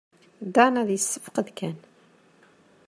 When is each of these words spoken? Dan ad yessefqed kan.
Dan 0.55 0.73
ad 0.81 0.89
yessefqed 0.91 1.47
kan. 1.57 1.77